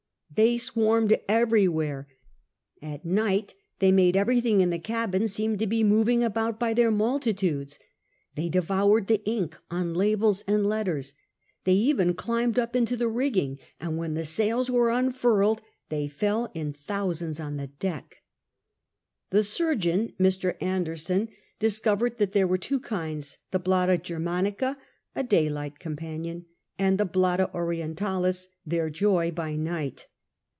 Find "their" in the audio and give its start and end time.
4.67-4.71, 6.73-6.89, 28.65-28.89